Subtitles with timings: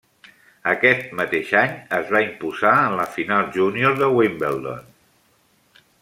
[0.69, 4.89] Aquest mateix any es va imposar en la final júnior de Wimbledon.